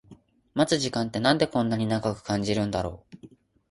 [0.55, 3.27] 待つ時間ってなんでこんな長く感じるんだろう